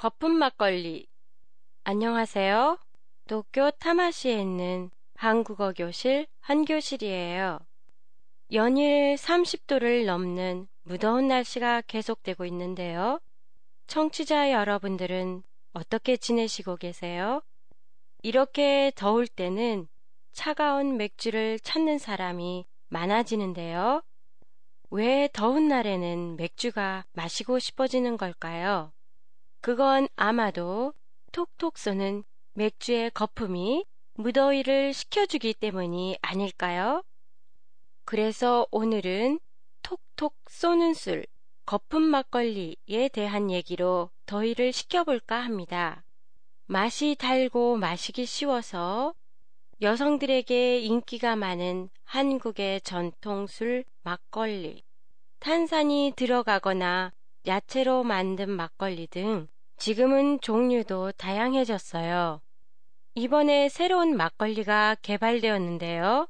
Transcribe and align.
거품 0.00 0.32
막걸리. 0.32 1.06
안녕하세요. 1.84 2.78
도쿄 3.28 3.70
타마시에 3.72 4.40
있는 4.40 4.90
한국어 5.14 5.74
교실 5.74 6.26
한교실이에요. 6.40 7.58
연일 8.50 9.16
30도를 9.16 10.06
넘는 10.06 10.68
무더운 10.84 11.28
날씨가 11.28 11.82
계속되고 11.82 12.46
있는데요. 12.46 13.20
청취자 13.88 14.52
여러분들은 14.52 15.42
어떻게 15.74 16.16
지내시고 16.16 16.76
계세요? 16.76 17.42
이렇게 18.22 18.92
더울 18.96 19.28
때는 19.28 19.86
차가운 20.32 20.96
맥주를 20.96 21.60
찾는 21.60 21.98
사람이 21.98 22.64
많아지는데요. 22.88 24.00
왜 24.88 25.28
더운 25.34 25.68
날에는 25.68 26.36
맥주가 26.36 27.04
마시고 27.12 27.58
싶어지는 27.58 28.16
걸까요? 28.16 28.94
그건 29.60 30.08
아마도 30.16 30.94
톡톡 31.32 31.76
쏘는 31.76 32.24
맥주의 32.54 33.10
거품이 33.10 33.84
무더위를 34.14 34.94
식혀주기 34.94 35.54
때문이 35.54 36.18
아닐까요? 36.22 37.02
그래서 38.04 38.66
오늘은 38.70 39.38
톡톡 39.82 40.34
쏘는 40.48 40.94
술, 40.94 41.26
거품 41.66 42.02
막걸리에 42.02 43.10
대한 43.12 43.50
얘기로 43.50 44.10
더위를 44.26 44.72
식혀볼까 44.72 45.36
합니다. 45.38 46.04
맛이 46.66 47.14
달고 47.18 47.76
마시기 47.76 48.26
쉬워서 48.26 49.14
여성들에게 49.82 50.80
인기가 50.80 51.36
많은 51.36 51.90
한국의 52.04 52.80
전통술 52.80 53.84
막걸리. 54.02 54.82
탄산이 55.38 56.14
들어가거나 56.16 57.12
야채로 57.46 58.04
만든 58.04 58.50
막걸리 58.50 59.06
등 59.06 59.48
지금은 59.78 60.40
종류도 60.40 61.12
다양해졌어요. 61.12 62.42
이번에 63.14 63.68
새로운 63.68 64.16
막걸리가 64.16 64.96
개발되었는데요. 65.02 66.28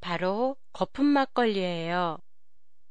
바로 0.00 0.56
거품 0.72 1.06
막걸리예요. 1.06 2.18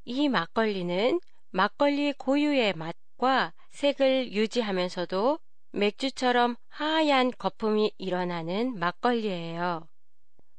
이 0.04 0.28
막걸리는 0.28 1.20
막걸리 1.50 2.12
고유의 2.12 2.74
맛과 2.74 3.54
색을 3.70 4.32
유지하면서도 4.32 5.38
맥주처럼 5.72 6.56
하얀 6.68 7.30
거품이 7.30 7.94
일어나는 7.98 8.78
막걸리예요. 8.78 9.88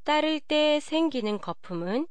따를 0.04 0.40
때 0.40 0.80
생기는 0.80 1.38
거품은 1.38 2.08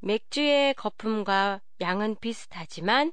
맥주의 0.00 0.74
거품과 0.74 1.60
양은 1.80 2.16
비슷하지만 2.20 3.12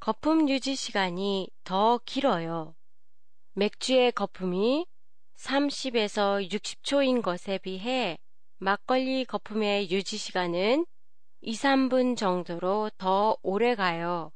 거품 0.00 0.48
유지 0.48 0.74
시간이 0.74 1.50
더 1.64 1.98
길어요. 2.04 2.74
맥주의 3.54 4.12
거품이 4.12 4.86
30에서 5.36 6.50
60초인 6.50 7.22
것에 7.22 7.58
비해 7.58 8.18
막걸리 8.58 9.24
거품의 9.24 9.90
유지 9.90 10.16
시간은 10.16 10.86
2, 11.40 11.52
3분 11.52 12.16
정도로 12.16 12.90
더 12.98 13.36
오래 13.42 13.74
가요. 13.74 14.32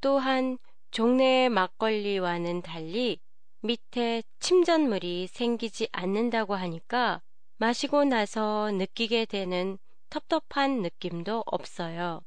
또한 0.00 0.58
종래의 0.90 1.48
막걸리와는 1.48 2.62
달리 2.62 3.18
밑에 3.60 4.22
침전물이 4.38 5.26
생기지 5.28 5.88
않는다고 5.92 6.54
하니까 6.54 7.20
마시고 7.56 8.04
나서 8.04 8.70
느끼게 8.70 9.26
되는 9.26 9.78
텁텁한 10.10 10.82
느낌도 10.82 11.42
없어요. 11.46 12.22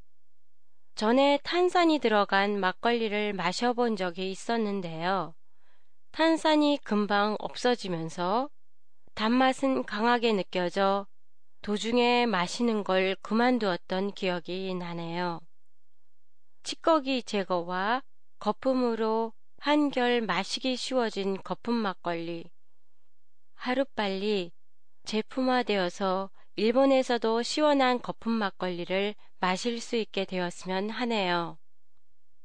전에 1.01 1.39
탄산이 1.41 1.97
들어간 1.97 2.59
막걸리를 2.59 3.33
마셔본 3.33 3.95
적이 3.95 4.29
있었는데요. 4.29 5.33
탄산이 6.11 6.77
금방 6.83 7.35
없어지면서 7.39 8.51
단맛은 9.15 9.85
강하게 9.85 10.33
느껴져 10.33 11.07
도중에 11.63 12.27
마시는 12.27 12.83
걸 12.83 13.15
그만두었던 13.23 14.11
기억이 14.11 14.75
나네요. 14.75 15.41
찌꺼기 16.61 17.23
제거와 17.23 18.03
거품으로 18.37 19.33
한결 19.57 20.21
마시기 20.21 20.75
쉬워진 20.75 21.41
거품 21.41 21.73
막걸리. 21.73 22.45
하루빨리 23.55 24.51
제품화되어서 25.05 26.29
일본에서도 26.55 27.43
시원한 27.43 28.01
거품 28.01 28.33
막걸리를 28.33 29.13
마실 29.39 29.79
수 29.79 29.95
있게 29.95 30.25
되었으면 30.25 30.89
하네요. 30.89 31.57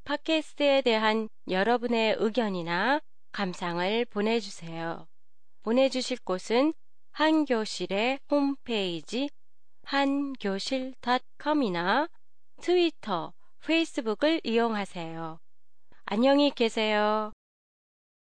팟캐스트에 0.04 0.82
대한 0.82 1.28
여러분의 1.48 2.14
의견이나 2.18 3.00
감상을 3.32 4.04
보내주세요. 4.06 5.08
보내주실 5.62 6.18
곳은 6.24 6.74
한교실의 7.10 8.20
홈페이지 8.30 9.28
한교실.com이나 9.84 12.08
트위터, 12.60 13.32
페이스북을 13.64 14.40
이용하세요. 14.44 15.40
안녕히 16.06 16.50
계세요. 16.50 17.32